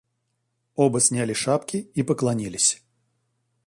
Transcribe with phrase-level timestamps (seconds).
[0.75, 2.83] Оба сняли шапки и поклонились.